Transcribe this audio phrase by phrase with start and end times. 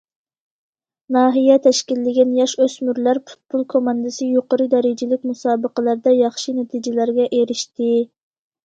[1.17, 7.97] ناھىيە تەشكىللىگەن ياش- ئۆسمۈرلەر پۇتبول كوماندىسى يۇقىرى دەرىجىلىك مۇسابىقىلەردە ياخشى نەتىجىلەرگە ئېرىشتى.